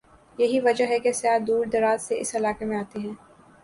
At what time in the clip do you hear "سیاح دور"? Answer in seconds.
1.11-1.65